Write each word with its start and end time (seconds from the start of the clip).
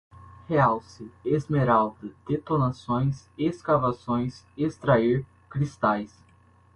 realce, 0.49 1.11
esmeralda, 1.23 2.11
detonações, 2.27 3.29
escavações, 3.37 4.43
extrair, 4.57 5.23
cristais 5.47 6.23